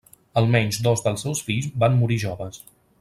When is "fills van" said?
1.51-1.99